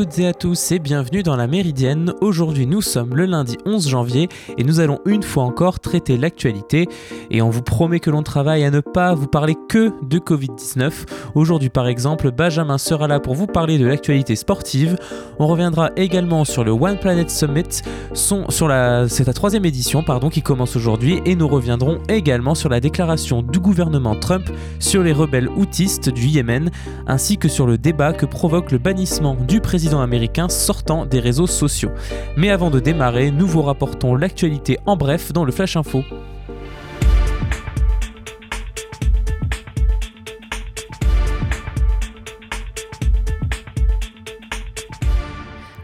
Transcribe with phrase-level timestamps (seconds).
[0.00, 2.14] toutes et à tous et bienvenue dans la Méridienne.
[2.22, 6.88] Aujourd'hui nous sommes le lundi 11 janvier et nous allons une fois encore traiter l'actualité
[7.30, 10.90] et on vous promet que l'on travaille à ne pas vous parler que de Covid-19.
[11.34, 14.96] Aujourd'hui par exemple, Benjamin sera là pour vous parler de l'actualité sportive.
[15.38, 17.82] On reviendra également sur le One Planet Summit,
[18.14, 23.42] c'est la troisième édition pardon, qui commence aujourd'hui et nous reviendrons également sur la déclaration
[23.42, 26.70] du gouvernement Trump sur les rebelles houtistes du Yémen
[27.06, 31.48] ainsi que sur le débat que provoque le bannissement du président américain sortant des réseaux
[31.48, 31.90] sociaux.
[32.36, 36.04] Mais avant de démarrer, nous vous rapportons l'actualité en bref dans le Flash Info.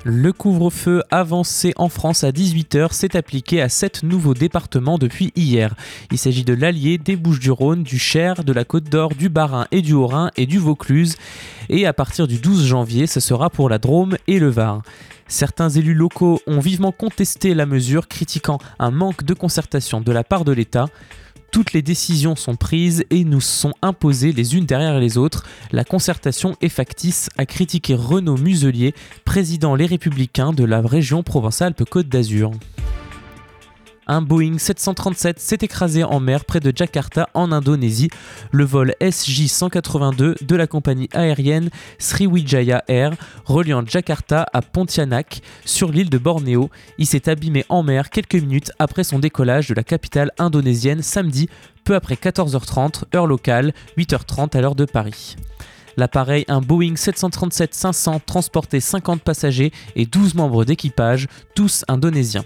[0.08, 5.74] Le couvre-feu avancé en France à 18h s'est appliqué à 7 nouveaux départements depuis hier.
[6.12, 9.82] Il s'agit de l'Allier, des Bouches-du-Rhône, du Cher, de la Côte d'Or, du Bas-Rhin et
[9.82, 11.16] du Haut-Rhin et du Vaucluse.
[11.70, 14.82] Et à partir du 12 janvier, ce sera pour la Drôme et le Var.
[15.26, 20.22] Certains élus locaux ont vivement contesté la mesure, critiquant un manque de concertation de la
[20.22, 20.86] part de l'État.
[21.56, 25.46] Toutes les décisions sont prises et nous sont imposées les unes derrière les autres.
[25.72, 32.10] La concertation est factice, a critiqué Renaud Muselier, président Les Républicains de la région Provence-Alpes-Côte
[32.10, 32.50] d'Azur.
[34.08, 38.08] Un Boeing 737 s'est écrasé en mer près de Jakarta en Indonésie.
[38.52, 43.14] Le vol SJ-182 de la compagnie aérienne Sriwijaya Air
[43.46, 46.70] reliant Jakarta à Pontianak sur l'île de Bornéo.
[46.98, 51.48] Il s'est abîmé en mer quelques minutes après son décollage de la capitale indonésienne samedi,
[51.82, 55.34] peu après 14h30 heure locale, 8h30 à l'heure de Paris.
[55.96, 62.44] L'appareil, un Boeing 737-500, transportait 50 passagers et 12 membres d'équipage, tous indonésiens.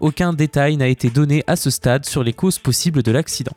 [0.00, 3.52] Aucun détail n'a été donné à ce stade sur les causes possibles de l'accident.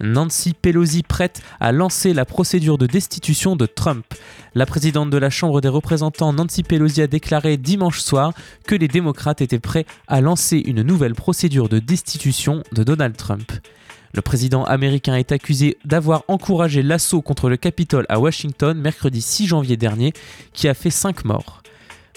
[0.00, 4.04] Nancy Pelosi prête à lancer la procédure de destitution de Trump.
[4.56, 8.32] La présidente de la Chambre des représentants, Nancy Pelosi, a déclaré dimanche soir
[8.66, 13.52] que les démocrates étaient prêts à lancer une nouvelle procédure de destitution de Donald Trump.
[14.14, 19.46] Le président américain est accusé d'avoir encouragé l'assaut contre le Capitole à Washington mercredi 6
[19.46, 20.12] janvier dernier,
[20.52, 21.62] qui a fait 5 morts.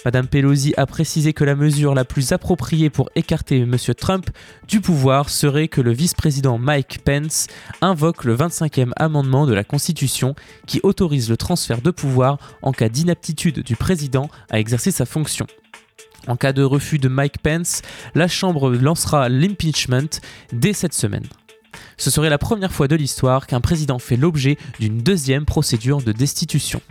[0.06, 3.76] Madame Pelosi a précisé que la mesure la plus appropriée pour écarter M.
[3.98, 4.30] Trump
[4.68, 7.48] du pouvoir serait que le vice-président Mike Pence
[7.82, 10.36] invoque le 25e amendement de la Constitution
[10.68, 15.48] qui autorise le transfert de pouvoir en cas d'inaptitude du président à exercer sa fonction.
[16.28, 17.82] En cas de refus de Mike Pence,
[18.14, 20.22] la Chambre lancera l'impeachment
[20.54, 21.26] dès cette semaine.
[21.98, 26.12] Ce serait la première fois de l'histoire qu'un président fait l'objet d'une deuxième procédure de
[26.12, 26.82] destitution.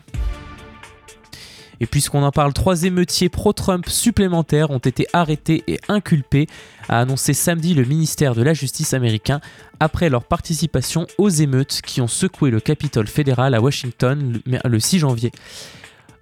[1.85, 6.47] Et puisqu'on en parle, trois émeutiers pro-Trump supplémentaires ont été arrêtés et inculpés,
[6.89, 9.43] a annoncé samedi le ministère de la Justice américain
[9.81, 15.01] après leur participation aux émeutes qui ont secoué le Capitole fédéral à Washington le 6
[15.01, 15.31] janvier.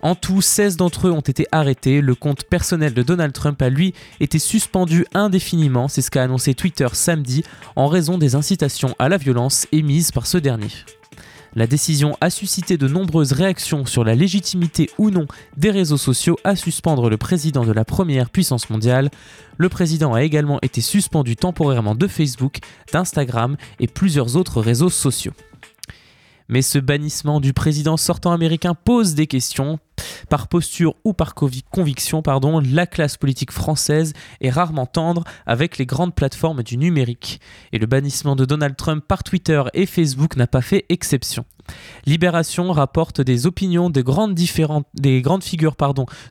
[0.00, 2.00] En tout, 16 d'entre eux ont été arrêtés.
[2.00, 6.54] Le compte personnel de Donald Trump a lui été suspendu indéfiniment, c'est ce qu'a annoncé
[6.54, 7.44] Twitter samedi,
[7.76, 10.70] en raison des incitations à la violence émises par ce dernier.
[11.54, 15.26] La décision a suscité de nombreuses réactions sur la légitimité ou non
[15.58, 19.10] des réseaux sociaux à suspendre le président de la première puissance mondiale.
[19.58, 25.32] Le président a également été suspendu temporairement de Facebook, d'Instagram et plusieurs autres réseaux sociaux.
[26.48, 29.78] Mais ce bannissement du président sortant américain pose des questions.
[30.28, 35.86] Par posture ou par conviction, pardon, la classe politique française est rarement tendre avec les
[35.86, 37.41] grandes plateformes du numérique.
[37.72, 41.44] Et le bannissement de Donald Trump par Twitter et Facebook n'a pas fait exception.
[42.06, 45.76] Libération rapporte des opinions des grandes, des grandes figures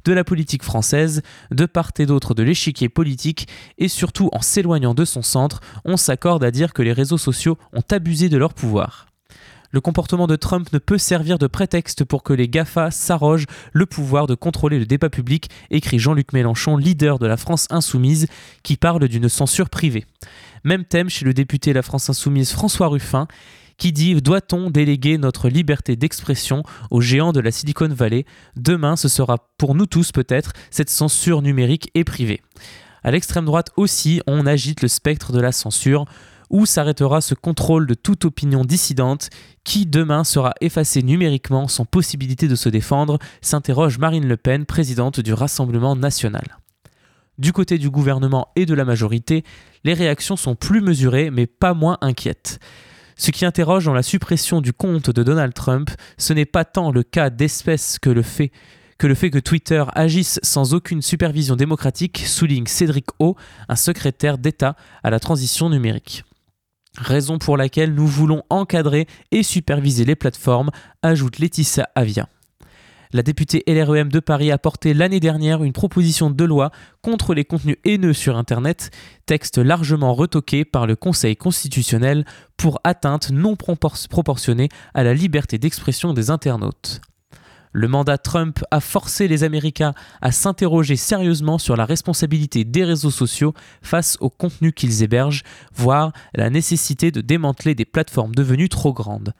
[0.06, 1.22] de la politique française,
[1.52, 3.48] de part et d'autre de l'échiquier politique,
[3.78, 7.58] et surtout en s'éloignant de son centre, on s'accorde à dire que les réseaux sociaux
[7.74, 9.11] ont abusé de leur pouvoir.
[9.72, 13.86] Le comportement de Trump ne peut servir de prétexte pour que les GAFA s'arrogent le
[13.86, 18.28] pouvoir de contrôler le débat public, écrit Jean-Luc Mélenchon, leader de la France insoumise,
[18.64, 20.06] qui parle d'une censure privée.
[20.66, 23.28] Même thème chez le député La France insoumise François Ruffin,
[23.78, 28.26] qui dit Doit-on déléguer notre liberté d'expression aux géants de la Silicon Valley?
[28.58, 32.42] Demain, ce sera pour nous tous peut-être cette censure numérique et privée.
[33.04, 36.06] À l'extrême droite aussi, on agite le spectre de la censure.
[36.52, 39.30] Où s'arrêtera ce contrôle de toute opinion dissidente
[39.64, 45.22] qui demain sera effacé numériquement sans possibilité de se défendre s'interroge Marine Le Pen, présidente
[45.22, 46.58] du Rassemblement national.
[47.38, 49.46] Du côté du gouvernement et de la majorité,
[49.86, 52.60] les réactions sont plus mesurées mais pas moins inquiètes.
[53.16, 56.92] Ce qui interroge dans la suppression du compte de Donald Trump, ce n'est pas tant
[56.92, 58.52] le cas d'espèce que le fait
[58.98, 63.36] que le fait que Twitter agisse sans aucune supervision démocratique, souligne Cédric O,
[63.68, 66.24] un secrétaire d'État à la transition numérique.
[66.98, 70.72] Raison pour laquelle nous voulons encadrer et superviser les plateformes,
[71.02, 72.28] ajoute Laetitia Avia.
[73.14, 76.72] La députée LREM de Paris a porté l'année dernière une proposition de loi
[77.02, 78.90] contre les contenus haineux sur Internet,
[79.26, 86.14] texte largement retoqué par le Conseil constitutionnel pour atteinte non proportionnée à la liberté d'expression
[86.14, 87.02] des internautes.
[87.74, 93.12] Le mandat Trump a forcé les Américains à s'interroger sérieusement sur la responsabilité des réseaux
[93.12, 98.94] sociaux face au contenu qu'ils hébergent, voire la nécessité de démanteler des plateformes devenues trop
[98.94, 99.34] grandes.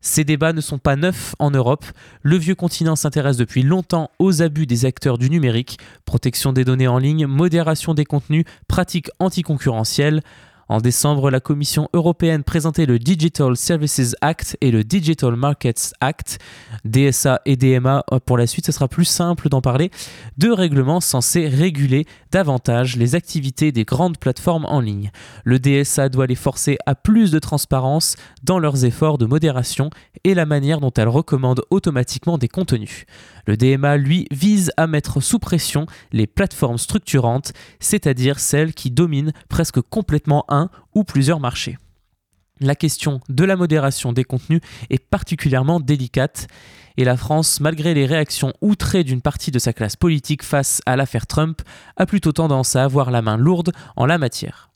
[0.00, 1.84] Ces débats ne sont pas neufs en Europe.
[2.22, 6.86] Le vieux continent s'intéresse depuis longtemps aux abus des acteurs du numérique, protection des données
[6.86, 10.22] en ligne, modération des contenus, pratiques anticoncurrentielles.
[10.68, 16.38] En décembre, la Commission européenne présentait le Digital Services Act et le Digital Markets Act,
[16.84, 18.04] DSA et DMA.
[18.24, 19.92] Pour la suite, ce sera plus simple d'en parler.
[20.38, 25.12] Deux règlements censés réguler davantage les activités des grandes plateformes en ligne.
[25.44, 29.90] Le DSA doit les forcer à plus de transparence dans leurs efforts de modération
[30.24, 33.06] et la manière dont elles recommandent automatiquement des contenus.
[33.46, 39.32] Le DMA, lui, vise à mettre sous pression les plateformes structurantes, c'est-à-dire celles qui dominent
[39.48, 41.78] presque complètement un ou plusieurs marchés.
[42.60, 44.60] La question de la modération des contenus
[44.90, 46.48] est particulièrement délicate
[46.96, 50.96] et la France, malgré les réactions outrées d'une partie de sa classe politique face à
[50.96, 51.60] l'affaire Trump,
[51.96, 54.70] a plutôt tendance à avoir la main lourde en la matière.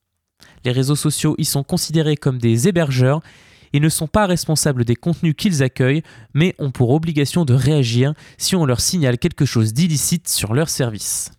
[0.65, 3.23] Les réseaux sociaux y sont considérés comme des hébergeurs
[3.73, 6.03] ils ne sont pas responsables des contenus qu'ils accueillent,
[6.35, 10.69] mais ont pour obligation de réagir si on leur signale quelque chose d'illicite sur leur
[10.69, 11.33] service.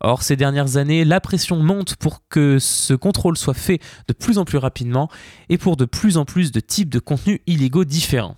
[0.00, 4.38] Or, ces dernières années, la pression monte pour que ce contrôle soit fait de plus
[4.38, 5.08] en plus rapidement
[5.48, 8.36] et pour de plus en plus de types de contenus illégaux différents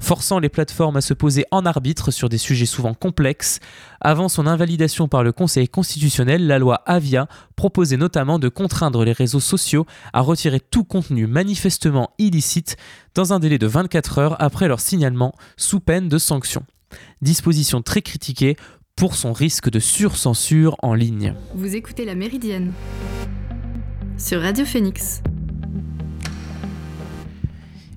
[0.00, 3.60] forçant les plateformes à se poser en arbitre sur des sujets souvent complexes.
[4.00, 9.12] Avant son invalidation par le Conseil constitutionnel, la loi Avia proposait notamment de contraindre les
[9.12, 12.76] réseaux sociaux à retirer tout contenu manifestement illicite
[13.14, 16.64] dans un délai de 24 heures après leur signalement, sous peine de sanctions.
[17.22, 18.56] Disposition très critiquée
[18.96, 21.34] pour son risque de surcensure en ligne.
[21.54, 22.72] Vous écoutez La Méridienne
[24.18, 25.22] sur Radio Phoenix.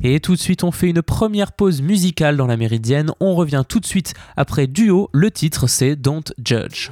[0.03, 3.11] Et tout de suite, on fait une première pause musicale dans la méridienne.
[3.21, 5.09] On revient tout de suite après Duo.
[5.13, 6.91] Le titre, c'est Don't Judge.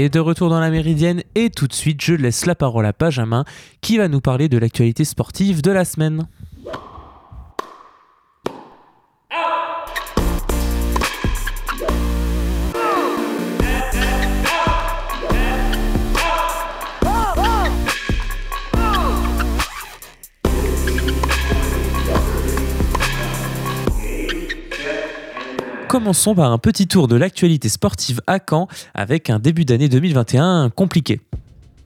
[0.00, 2.94] Et de retour dans la méridienne, et tout de suite, je laisse la parole à
[2.98, 3.44] Benjamin
[3.82, 6.26] qui va nous parler de l'actualité sportive de la semaine.
[25.90, 30.70] Commençons par un petit tour de l'actualité sportive à Caen avec un début d'année 2021
[30.70, 31.20] compliqué.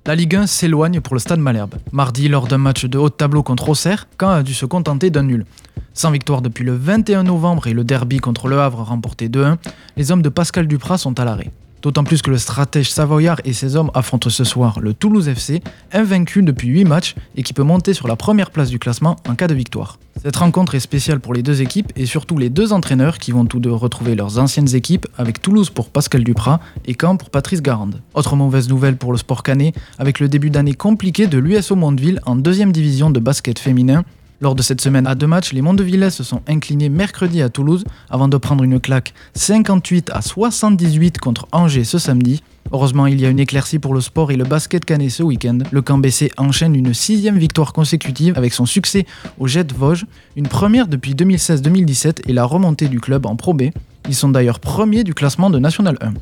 [0.04, 1.76] La Ligue 1 s'éloigne pour le Stade Malherbe.
[1.90, 5.22] Mardi, lors d'un match de haut tableau contre Auxerre, Caen a dû se contenter d'un
[5.22, 5.46] nul.
[5.94, 9.56] Sans victoire depuis le 21 novembre et le derby contre Le Havre remporté 2-1,
[9.96, 11.50] les hommes de Pascal Duprat sont à l'arrêt.
[11.84, 15.62] D'autant plus que le stratège savoyard et ses hommes affrontent ce soir le Toulouse FC,
[15.92, 19.34] invaincu depuis 8 matchs et qui peut monter sur la première place du classement en
[19.34, 19.98] cas de victoire.
[20.22, 23.44] Cette rencontre est spéciale pour les deux équipes et surtout les deux entraîneurs qui vont
[23.44, 27.60] tous deux retrouver leurs anciennes équipes avec Toulouse pour Pascal Duprat et Caen pour Patrice
[27.60, 28.00] Garande.
[28.14, 32.18] Autre mauvaise nouvelle pour le sport canet avec le début d'année compliqué de l'USO Mondeville
[32.24, 34.04] en deuxième division de basket féminin
[34.40, 37.84] lors de cette semaine à deux matchs, les Mondevillais se sont inclinés mercredi à Toulouse
[38.10, 42.42] avant de prendre une claque 58 à 78 contre Angers ce samedi.
[42.72, 45.58] Heureusement, il y a une éclaircie pour le sport et le basket canet ce week-end.
[45.70, 49.06] Le camp BC enchaîne une sixième victoire consécutive avec son succès
[49.38, 50.06] au Jet Vosges,
[50.36, 53.64] une première depuis 2016-2017 et la remontée du club en Pro B.
[54.08, 56.14] Ils sont d'ailleurs premiers du classement de National 1.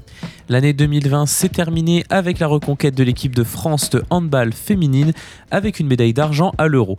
[0.49, 5.13] L'année 2020 s'est terminée avec la reconquête de l'équipe de France de handball féminine
[5.51, 6.97] avec une médaille d'argent à l'euro.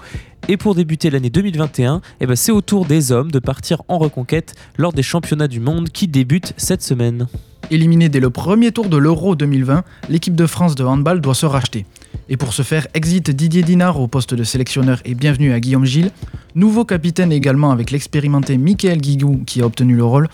[0.50, 3.98] Et pour débuter l'année 2021, eh ben c'est au tour des hommes de partir en
[3.98, 7.28] reconquête lors des championnats du monde qui débutent cette semaine.
[7.72, 11.46] Éliminée dès le premier tour de l'Euro 2020, l'équipe de France de handball doit se
[11.46, 11.86] racheter.
[12.30, 15.86] Et pour ce faire, exit Didier Dinard au poste de sélectionneur et bienvenue à Guillaume
[15.86, 16.12] Gilles,
[16.56, 20.28] nouveau capitaine également avec l'expérimenté Michael Guigou qui a obtenu le rôle.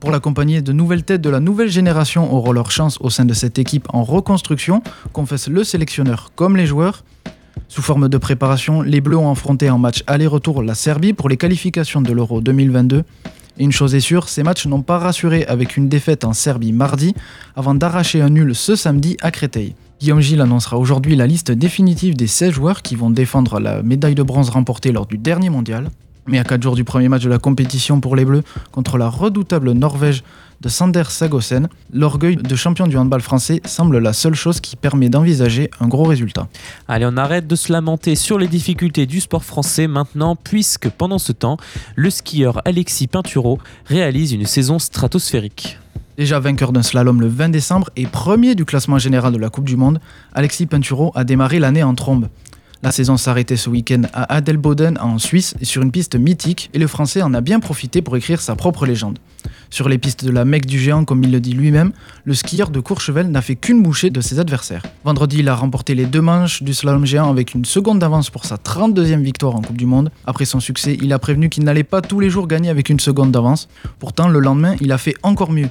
[0.00, 3.34] Pour l'accompagner, de nouvelles têtes de la nouvelle génération auront leur chance au sein de
[3.34, 7.04] cette équipe en reconstruction, confesse le sélectionneur comme les joueurs.
[7.68, 11.36] Sous forme de préparation, les Bleus ont affronté en match aller-retour la Serbie pour les
[11.36, 13.02] qualifications de l'Euro 2022.
[13.58, 16.72] Et une chose est sûre, ces matchs n'ont pas rassuré avec une défaite en Serbie
[16.72, 17.14] mardi,
[17.54, 19.74] avant d'arracher un nul ce samedi à Créteil.
[19.98, 24.14] Guillaume Gilles annoncera aujourd'hui la liste définitive des 16 joueurs qui vont défendre la médaille
[24.14, 25.88] de bronze remportée lors du dernier mondial.
[26.26, 28.42] Mais à 4 jours du premier match de la compétition pour les Bleus
[28.72, 30.24] contre la redoutable Norvège
[30.60, 35.08] de Sander Sagosen, l'orgueil de champion du handball français semble la seule chose qui permet
[35.08, 36.48] d'envisager un gros résultat.
[36.88, 41.18] Allez, on arrête de se lamenter sur les difficultés du sport français maintenant, puisque pendant
[41.18, 41.58] ce temps,
[41.94, 45.78] le skieur Alexis Pinturo réalise une saison stratosphérique.
[46.16, 49.66] Déjà vainqueur d'un slalom le 20 décembre et premier du classement général de la Coupe
[49.66, 50.00] du Monde,
[50.32, 52.28] Alexis Pinturo a démarré l'année en trombe.
[52.82, 56.86] La saison s'arrêtait ce week-end à Adelboden en Suisse sur une piste mythique et le
[56.86, 59.18] français en a bien profité pour écrire sa propre légende.
[59.70, 61.92] Sur les pistes de la Mecque du géant comme il le dit lui-même,
[62.24, 64.82] le skieur de Courchevel n'a fait qu'une bouchée de ses adversaires.
[65.04, 68.44] Vendredi, il a remporté les deux manches du slalom géant avec une seconde d'avance pour
[68.44, 70.10] sa 32e victoire en Coupe du Monde.
[70.26, 73.00] Après son succès, il a prévenu qu'il n'allait pas tous les jours gagner avec une
[73.00, 73.68] seconde d'avance.
[73.98, 75.70] Pourtant, le lendemain, il a fait encore mieux.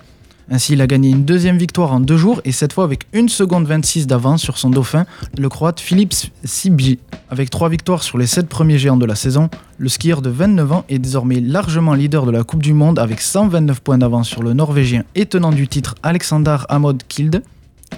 [0.51, 3.29] Ainsi, il a gagné une deuxième victoire en deux jours et cette fois avec une
[3.29, 5.05] seconde 26 d'avance sur son dauphin,
[5.37, 6.99] le croate Philippe Sibji.
[7.29, 9.49] Avec trois victoires sur les sept premiers géants de la saison,
[9.79, 13.21] le skieur de 29 ans est désormais largement leader de la Coupe du Monde avec
[13.21, 17.41] 129 points d'avance sur le Norvégien et tenant du titre Alexander Amod Kilde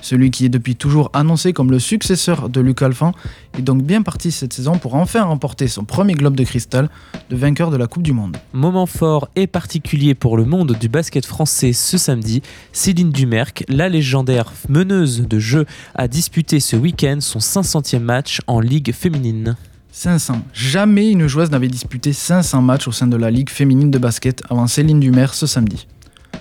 [0.02, 3.14] celui qui est depuis toujours annoncé comme le successeur de Luc Alphand
[3.58, 6.90] est donc bien parti cette saison pour enfin remporter son premier globe de cristal
[7.30, 8.38] de vainqueur de la Coupe du Monde.
[8.54, 12.42] Moment fort et particulier pour le monde du basket français ce samedi,
[12.74, 15.66] Céline Dumerc, la légendaire meneuse de jeu,
[15.96, 19.56] a disputé ce week-end son 500e match en Ligue féminine.
[19.92, 20.42] 500.
[20.54, 24.44] Jamais une joueuse n'avait disputé 500 matchs au sein de la Ligue féminine de basket
[24.50, 25.88] avant Céline Dumerc ce samedi.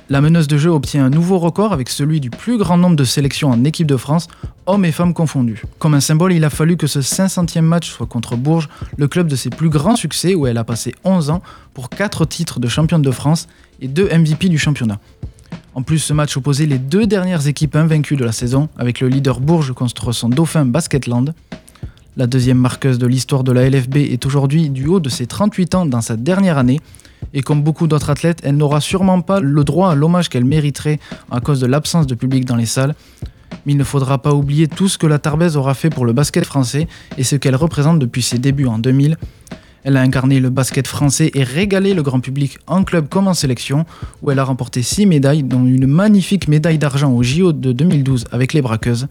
[0.09, 3.03] La meneuse de jeu obtient un nouveau record avec celui du plus grand nombre de
[3.03, 4.29] sélections en équipe de France,
[4.67, 5.65] hommes et femmes confondus.
[5.81, 9.27] Comme un symbole, il a fallu que ce 500e match soit contre Bourges, le club
[9.27, 11.43] de ses plus grands succès où elle a passé 11 ans
[11.75, 13.49] pour 4 titres de championne de France
[13.81, 15.01] et 2 MVP du championnat.
[15.75, 19.09] En plus, ce match opposait les deux dernières équipes invaincues de la saison, avec le
[19.09, 21.35] leader Bourges contre son dauphin Basketland.
[22.19, 25.75] La deuxième marqueuse de l'histoire de la LFB est aujourd'hui, du haut de ses 38
[25.75, 26.81] ans dans sa dernière année,
[27.35, 30.99] et comme beaucoup d'autres athlètes, elle n'aura sûrement pas le droit à l'hommage qu'elle mériterait
[31.31, 32.95] à cause de l'absence de public dans les salles.
[33.67, 36.15] Mais il ne faudra pas oublier tout ce que la Tarbèze aura fait pour le
[36.15, 39.19] basket français et ce qu'elle représente depuis ses débuts en 2000.
[39.85, 43.35] Elle a incarné le basket français et régalé le grand public en club comme en
[43.35, 43.85] sélection,
[44.23, 48.25] où elle a remporté 6 médailles, dont une magnifique médaille d'argent au JO de 2012
[48.33, 49.07] avec les braqueuses.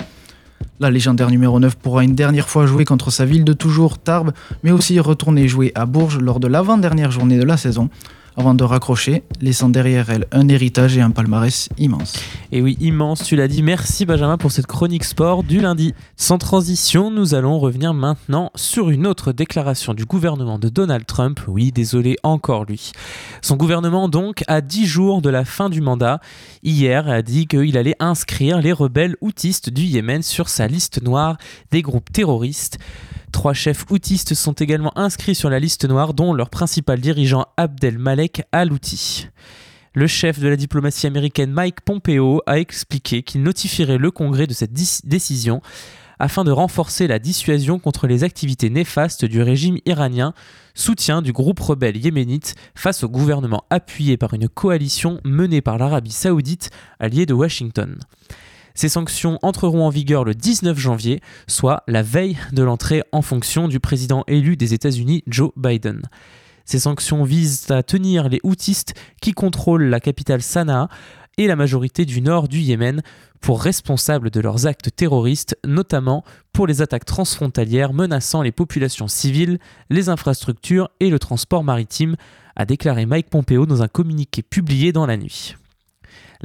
[0.80, 4.34] La légendaire numéro 9 pourra une dernière fois jouer contre sa ville de toujours, Tarbes,
[4.64, 7.90] mais aussi retourner jouer à Bourges lors de l'avant-dernière journée de la saison,
[8.38, 12.20] avant de raccrocher, laissant derrière elle un héritage et un palmarès immense.
[12.52, 13.64] Et oui, immense, tu l'as dit.
[13.64, 15.94] Merci Benjamin pour cette chronique sport du lundi.
[16.18, 21.40] Sans transition, nous allons revenir maintenant sur une autre déclaration du gouvernement de Donald Trump.
[21.48, 22.92] Oui, désolé, encore lui.
[23.42, 26.20] Son gouvernement, donc, à 10 jours de la fin du mandat,
[26.64, 31.38] hier a dit qu'il allait inscrire les rebelles houtistes du Yémen sur sa liste noire
[31.72, 32.80] des groupes terroristes.
[33.36, 38.00] Trois chefs houtistes sont également inscrits sur la liste noire, dont leur principal dirigeant Abdel
[38.00, 39.28] Malek al-Houthi.
[39.94, 44.54] Le chef de la diplomatie américaine Mike Pompeo a expliqué qu'il notifierait le Congrès de
[44.54, 45.62] cette décision
[46.18, 50.34] afin de renforcer la dissuasion contre les activités néfastes du régime iranien,
[50.74, 56.12] soutien du groupe rebelle yéménite face au gouvernement appuyé par une coalition menée par l'Arabie
[56.12, 56.70] saoudite,
[57.02, 58.00] alliée de Washington.
[58.76, 63.70] Ces sanctions entreront en vigueur le 19 janvier, soit la veille de l'entrée en fonction
[63.70, 66.02] du président élu des États-Unis, Joe Biden.
[66.66, 70.90] Ces sanctions visent à tenir les houtistes qui contrôlent la capitale Sanaa
[71.38, 73.02] et la majorité du nord du Yémen
[73.40, 79.60] pour responsables de leurs actes terroristes, notamment pour les attaques transfrontalières menaçant les populations civiles,
[79.90, 82.16] les infrastructures et le transport maritime,
[82.56, 85.56] a déclaré Mike Pompeo dans un communiqué publié dans la nuit.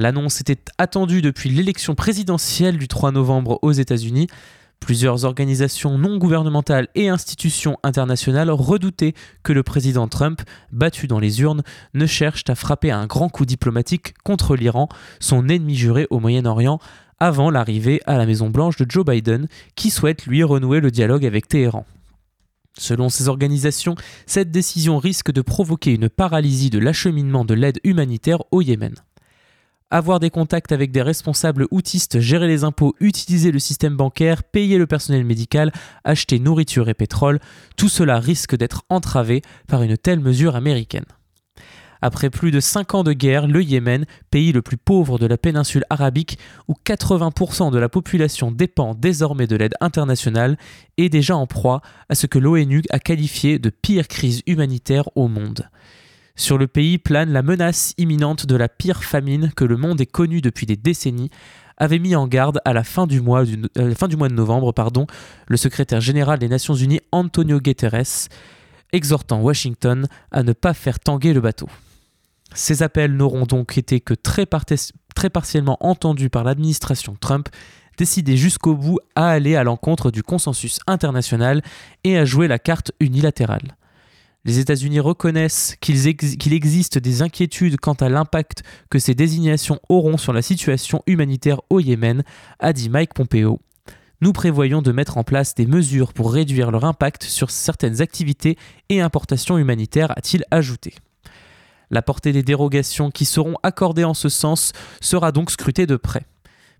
[0.00, 4.28] L'annonce était attendue depuis l'élection présidentielle du 3 novembre aux États-Unis.
[4.80, 10.40] Plusieurs organisations non gouvernementales et institutions internationales redoutaient que le président Trump,
[10.72, 15.50] battu dans les urnes, ne cherche à frapper un grand coup diplomatique contre l'Iran, son
[15.50, 16.78] ennemi juré au Moyen-Orient,
[17.18, 21.46] avant l'arrivée à la Maison-Blanche de Joe Biden, qui souhaite lui renouer le dialogue avec
[21.46, 21.84] Téhéran.
[22.78, 28.42] Selon ces organisations, cette décision risque de provoquer une paralysie de l'acheminement de l'aide humanitaire
[28.50, 28.94] au Yémen
[29.90, 34.78] avoir des contacts avec des responsables outistes, gérer les impôts, utiliser le système bancaire, payer
[34.78, 35.72] le personnel médical,
[36.04, 37.40] acheter nourriture et pétrole,
[37.76, 41.04] tout cela risque d'être entravé par une telle mesure américaine.
[42.02, 45.36] Après plus de 5 ans de guerre, le Yémen, pays le plus pauvre de la
[45.36, 50.56] péninsule arabique, où 80% de la population dépend désormais de l'aide internationale,
[50.96, 55.28] est déjà en proie à ce que l'ONU a qualifié de pire crise humanitaire au
[55.28, 55.68] monde.
[56.40, 60.06] Sur le pays plane la menace imminente de la pire famine que le monde ait
[60.06, 61.28] connue depuis des décennies,
[61.76, 64.72] avait mis en garde à la fin du mois, euh, de novembre
[65.48, 68.30] le secrétaire général des Nations Unies Antonio Guterres,
[68.90, 71.68] exhortant Washington à ne pas faire tanguer le bateau.
[72.54, 77.50] Ces appels n'auront donc été que très partiellement entendus par l'administration Trump,
[77.98, 81.60] décidée jusqu'au bout à aller à l'encontre du consensus international
[82.02, 83.76] et à jouer la carte unilatérale.
[84.46, 90.32] Les États-Unis reconnaissent qu'il existe des inquiétudes quant à l'impact que ces désignations auront sur
[90.32, 92.22] la situation humanitaire au Yémen,
[92.58, 93.60] a dit Mike Pompeo.
[94.22, 98.56] Nous prévoyons de mettre en place des mesures pour réduire leur impact sur certaines activités
[98.88, 100.94] et importations humanitaires, a-t-il ajouté.
[101.90, 106.24] La portée des dérogations qui seront accordées en ce sens sera donc scrutée de près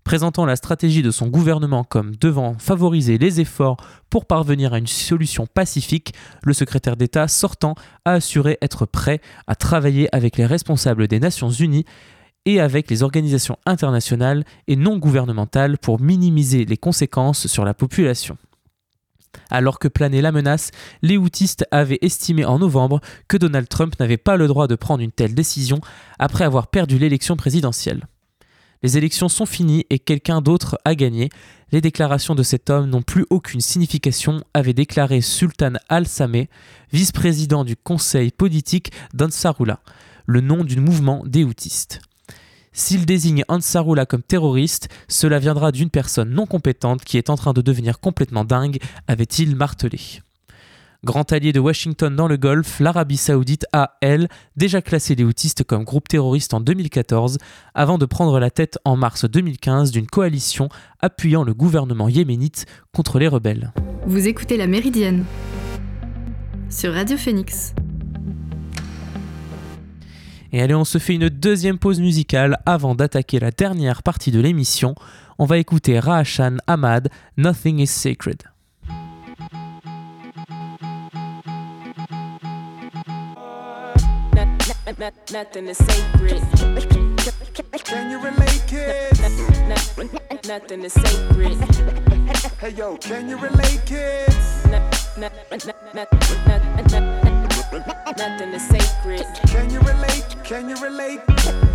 [0.03, 3.77] présentant la stratégie de son gouvernement comme devant favoriser les efforts
[4.09, 9.55] pour parvenir à une solution pacifique, le secrétaire d'État sortant a assuré être prêt à
[9.55, 11.85] travailler avec les responsables des Nations Unies
[12.45, 18.37] et avec les organisations internationales et non gouvernementales pour minimiser les conséquences sur la population.
[19.49, 24.17] Alors que planait la menace, les houtistes avaient estimé en novembre que Donald Trump n'avait
[24.17, 25.79] pas le droit de prendre une telle décision
[26.19, 28.07] après avoir perdu l'élection présidentielle.
[28.83, 31.29] Les élections sont finies et quelqu'un d'autre a gagné.
[31.71, 36.49] Les déclarations de cet homme n'ont plus aucune signification, avait déclaré Sultan al-Sameh,
[36.91, 39.81] vice-président du conseil politique d'Ansarullah,
[40.25, 42.01] le nom du mouvement des houtistes.
[42.73, 47.53] S'il désigne Ansarullah comme terroriste, cela viendra d'une personne non compétente qui est en train
[47.53, 49.99] de devenir complètement dingue, avait-il martelé.
[51.03, 55.63] Grand allié de Washington dans le Golfe, l'Arabie saoudite a, elle, déjà classé les houtistes
[55.63, 57.39] comme groupe terroriste en 2014,
[57.73, 63.17] avant de prendre la tête en mars 2015 d'une coalition appuyant le gouvernement yéménite contre
[63.17, 63.73] les rebelles.
[64.05, 65.25] Vous écoutez La Méridienne
[66.69, 67.73] sur Radio Phoenix.
[70.51, 74.39] Et allez, on se fait une deuxième pause musicale avant d'attaquer la dernière partie de
[74.39, 74.93] l'émission.
[75.39, 78.43] On va écouter Rahashan Ahmad, Nothing is Sacred.
[84.99, 86.41] Nothing is sacred.
[87.83, 89.19] Can you relate, kids?
[90.47, 91.57] Nothing is sacred.
[92.59, 94.65] Hey yo, can you relate, kids?
[98.17, 99.25] Nothing is sacred.
[99.47, 100.25] Can you relate?
[100.43, 101.70] Can you relate?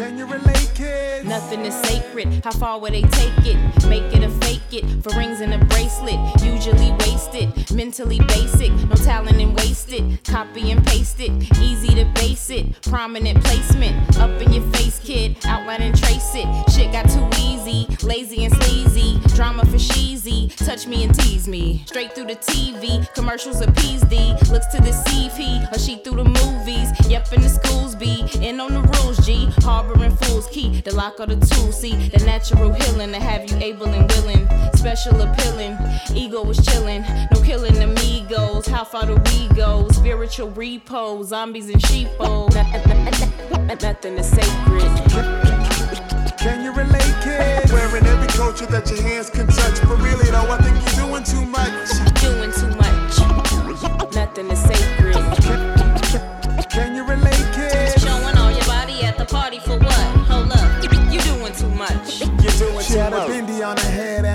[0.00, 1.28] Can you relate, kids?
[1.28, 2.42] Nothing is sacred.
[2.42, 3.58] How far will they take it?
[3.86, 4.84] Make it or fake it.
[5.04, 6.18] For rings and a bracelet.
[6.42, 7.70] Usually wasted.
[7.70, 8.72] Mentally basic.
[8.72, 10.24] No talent and wasted.
[10.24, 12.80] Copy and paste it, easy to base it.
[12.82, 15.36] Prominent placement, up in your face, kid.
[15.44, 16.46] Outline and trace it.
[16.70, 19.20] Shit got too easy, lazy and sleazy.
[19.34, 21.82] Drama for sheezy, touch me and tease me.
[21.86, 24.34] Straight through the TV, commercials appease thee.
[24.50, 26.88] Looks to deceive he or she through the movies.
[27.08, 29.48] Yep, in the schools be in on the rules, G.
[29.90, 31.72] Harboring fools, key the lock or the tool.
[31.72, 34.48] See the natural healing to have you able and willing.
[34.74, 35.76] Special appealing,
[36.14, 37.02] ego was chilling.
[37.32, 38.66] No killing amigos.
[38.66, 39.88] How far do we go?
[39.90, 42.48] Spiritual repo, zombies and sheepo.
[43.82, 44.82] Nothing is sacred.
[46.38, 47.72] Can you relate, kid?
[47.72, 49.80] Wearing every culture that your hands can touch.
[49.82, 51.90] But really, though, I think you're doing too much.
[52.20, 54.14] Doing too much.
[54.14, 55.16] Nothing is sacred.
[56.70, 57.29] Can you relate,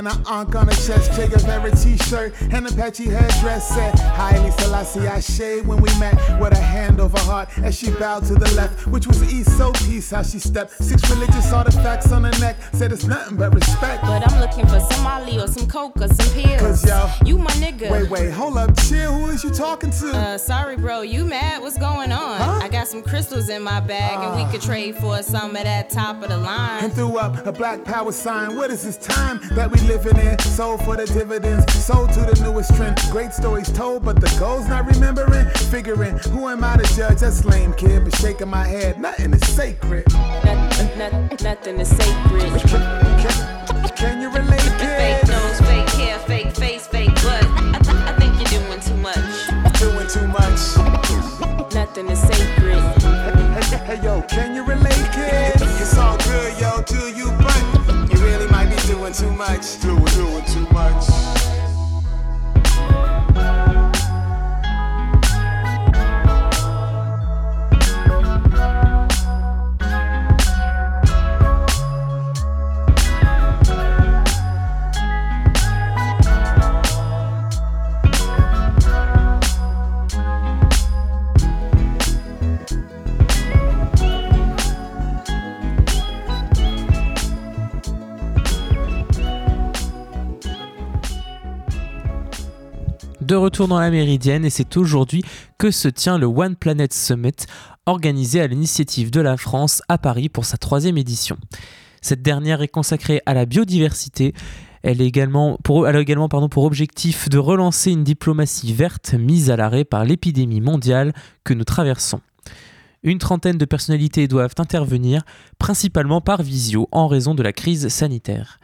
[0.07, 1.13] and an ankh on her chest.
[1.13, 3.99] Che Guevara t-shirt and a patchy headdress set.
[3.99, 8.25] Highly Selassie, I shade when we met with a hand over heart as she bowed
[8.25, 10.71] to the left, which was east, so peace how she stepped.
[10.83, 14.03] Six religious artifacts on her neck said it's nothing but respect.
[14.03, 16.61] But I'm looking for some Molly or some coke or some pills.
[16.61, 17.89] Cause yo, you my nigga.
[17.91, 19.13] Wait, wait, hold up, chill.
[19.13, 20.11] Who is you talking to?
[20.11, 21.61] Uh, sorry, bro, you mad?
[21.61, 22.41] What's going on?
[22.41, 22.59] Huh?
[22.61, 25.89] I got some crystals in my bag, and we could trade for some of that
[25.89, 26.83] top of the line.
[26.83, 28.55] And threw up a black power sign.
[28.55, 30.37] What is this time that we living in?
[30.39, 32.99] Sold for the dividends, sold to the newest trend.
[33.11, 35.47] Great stories told, but the goals not remembering.
[35.71, 37.19] Figuring, who am I to judge?
[37.19, 38.03] That's lame, kid.
[38.03, 40.05] But shaking my head, nothing is sacred.
[40.11, 42.51] Nothing, nothing, nothing is sacred.
[43.21, 44.99] Can, can you relate, kid?
[44.99, 47.45] Fake nose, fake hair, fake face, fake butt.
[47.75, 49.79] I, th- I think you're doing too much.
[49.79, 51.73] Doing too much.
[51.73, 52.81] Nothing is sacred.
[53.55, 55.53] Hey, hey, yo, can you relate, kid?
[55.79, 57.31] It's all good, yo, do you,
[59.15, 59.79] too much.
[59.79, 61.14] Doing, doing too much.
[93.45, 95.23] Retour dans la Méridienne et c'est aujourd'hui
[95.59, 97.45] que se tient le One Planet Summit
[97.85, 101.37] organisé à l'initiative de la France à Paris pour sa troisième édition.
[102.01, 104.33] Cette dernière est consacrée à la biodiversité.
[104.81, 109.57] Elle, est également pour, a également pour objectif de relancer une diplomatie verte mise à
[109.57, 112.21] l'arrêt par l'épidémie mondiale que nous traversons.
[113.03, 115.21] Une trentaine de personnalités doivent intervenir,
[115.59, 118.57] principalement par visio, en raison de la crise sanitaire.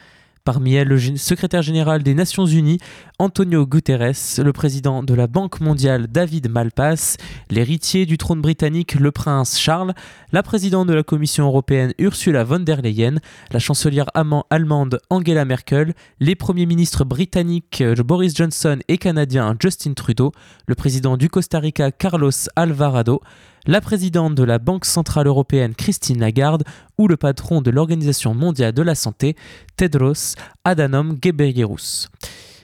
[0.44, 2.80] Parmi elles, le secrétaire général des Nations Unies,
[3.20, 7.18] Antonio Guterres, le président de la Banque mondiale, David Malpass,
[7.52, 9.94] l'héritier du trône britannique, le prince Charles,
[10.32, 13.20] la présidente de la Commission européenne, Ursula von der Leyen,
[13.52, 14.10] la chancelière
[14.50, 20.32] allemande, Angela Merkel, les premiers ministres britanniques, Boris Johnson et canadien, Justin Trudeau,
[20.66, 23.22] le président du Costa Rica, Carlos Alvarado,
[23.66, 26.64] la présidente de la Banque Centrale Européenne Christine Lagarde
[26.98, 29.36] ou le patron de l'Organisation mondiale de la santé
[29.78, 32.10] Tedros Adhanom Ghebreyesus.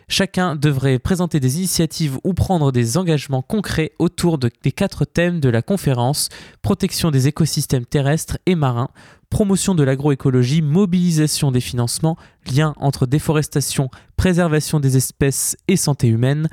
[0.10, 5.42] Chacun devrait présenter des initiatives ou prendre des engagements concrets autour de, des quatre thèmes
[5.42, 6.30] de la conférence.
[6.62, 8.88] Protection des écosystèmes terrestres et marins,
[9.30, 12.16] promotion de l'agroécologie, mobilisation des financements,
[12.56, 16.48] lien entre déforestation, préservation des espèces et santé humaine,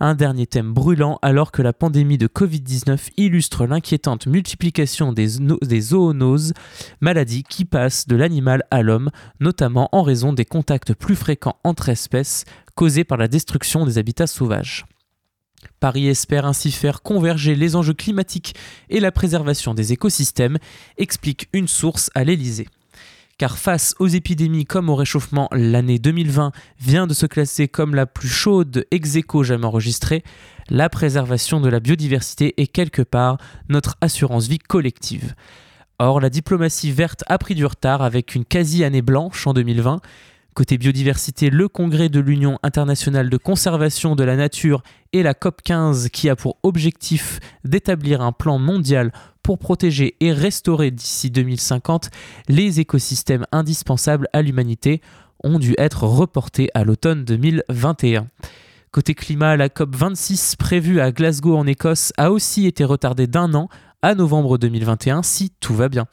[0.00, 5.28] un dernier thème brûlant alors que la pandémie de Covid-19 illustre l'inquiétante multiplication des,
[5.80, 6.52] zoonoses,
[7.00, 11.88] maladies qui passent de l'animal à l'homme, notamment en raison des contacts plus fréquents entre
[11.88, 14.84] espèces causés par la destruction des habitats sauvages.
[15.80, 18.54] Paris espère ainsi faire converger les enjeux climatiques
[18.88, 20.58] et la préservation des écosystèmes,
[20.96, 22.68] explique une source à l'Élysée
[23.38, 28.06] car face aux épidémies comme au réchauffement, l'année 2020 vient de se classer comme la
[28.06, 30.24] plus chaude ex jamais enregistrée,
[30.70, 35.34] la préservation de la biodiversité est quelque part notre assurance vie collective.
[35.98, 40.00] Or, la diplomatie verte a pris du retard avec une quasi-année blanche en 2020.
[40.54, 46.08] Côté biodiversité, le congrès de l'Union internationale de conservation de la nature et la COP15
[46.08, 49.12] qui a pour objectif d'établir un plan mondial
[49.46, 52.10] pour protéger et restaurer d'ici 2050
[52.48, 55.00] les écosystèmes indispensables à l'humanité
[55.44, 58.26] ont dû être reportés à l'automne 2021.
[58.90, 63.68] Côté climat, la COP26 prévue à Glasgow en Écosse a aussi été retardée d'un an
[64.02, 66.06] à novembre 2021 si tout va bien.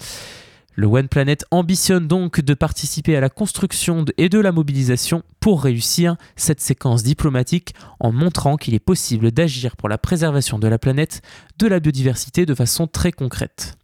[0.76, 5.64] Le One Planet ambitionne donc de participer à la construction et de la mobilisation pour
[5.64, 10.80] réussir cette séquence diplomatique en montrant qu'il est possible d'agir pour la préservation de la
[10.80, 11.22] planète,
[11.60, 13.78] de la biodiversité de façon très concrète.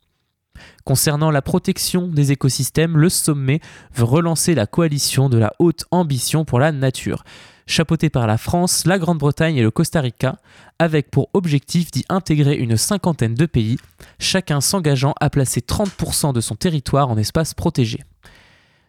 [0.84, 3.60] Concernant la protection des écosystèmes, le sommet
[3.94, 7.24] veut relancer la coalition de la haute ambition pour la nature,
[7.70, 10.38] chapeautée par la France, la Grande-Bretagne et le Costa Rica,
[10.80, 13.78] avec pour objectif d'y intégrer une cinquantaine de pays,
[14.18, 18.00] chacun s'engageant à placer 30% de son territoire en espace protégé.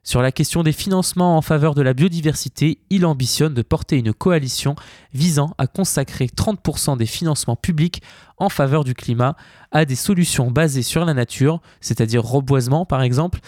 [0.03, 4.15] Sur la question des financements en faveur de la biodiversité, il ambitionne de porter une
[4.15, 4.75] coalition
[5.13, 8.03] visant à consacrer 30% des financements publics
[8.39, 9.37] en faveur du climat
[9.73, 13.41] à des solutions basées sur la nature, c'est-à-dire reboisement par exemple.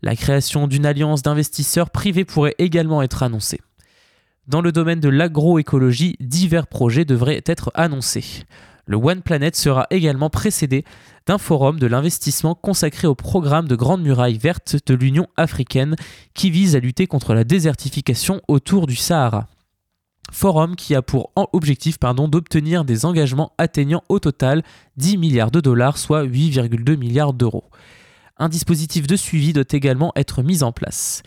[0.00, 3.60] La création d'une alliance d'investisseurs privés pourrait également être annoncée.
[4.48, 8.44] Dans le domaine de l'agroécologie, divers projets devraient être annoncés.
[8.86, 10.86] Le One Planet sera également précédé
[11.26, 15.96] d'un forum de l'investissement consacré au programme de Grande Muraille Verte de l'Union africaine
[16.32, 19.48] qui vise à lutter contre la désertification autour du Sahara.
[20.32, 24.62] Forum qui a pour objectif d'obtenir des engagements atteignant au total
[24.96, 27.64] 10 milliards de dollars, soit 8,2 milliards d'euros.
[28.38, 31.22] Un dispositif de suivi doit également être mis en place.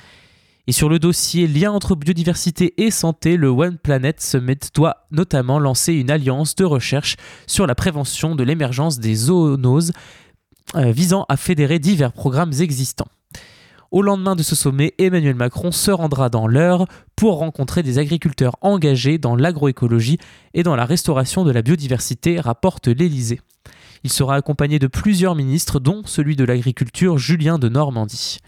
[0.67, 5.59] Et sur le dossier lien entre biodiversité et santé, le One Planet Summit doit notamment
[5.59, 7.15] lancer une alliance de recherche
[7.47, 9.91] sur la prévention de l'émergence des zoonoses
[10.75, 13.07] euh, visant à fédérer divers programmes existants.
[13.89, 16.85] Au lendemain de ce sommet, Emmanuel Macron se rendra dans l'heure
[17.17, 20.17] pour rencontrer des agriculteurs engagés dans l'agroécologie
[20.53, 23.41] et dans la restauration de la biodiversité, rapporte l'Élysée.
[24.05, 28.39] Il sera accompagné de plusieurs ministres, dont celui de l'agriculture Julien de Normandie.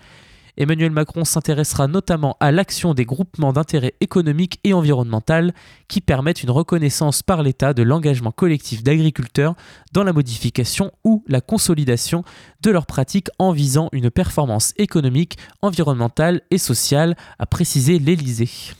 [0.58, 5.54] Emmanuel Macron s'intéressera notamment à l'action des groupements d'intérêt économique et environnemental
[5.88, 9.56] qui permettent une reconnaissance par l'État de l'engagement collectif d'agriculteurs
[9.94, 12.24] dans la modification ou la consolidation
[12.62, 18.74] de leurs pratiques en visant une performance économique, environnementale et sociale, a précisé l'Élysée.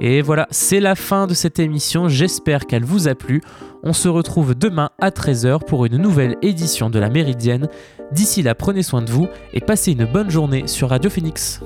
[0.00, 3.40] Et voilà, c'est la fin de cette émission, j'espère qu'elle vous a plu.
[3.82, 7.68] On se retrouve demain à 13h pour une nouvelle édition de la Méridienne.
[8.12, 11.60] D'ici là, prenez soin de vous et passez une bonne journée sur Radio Phoenix.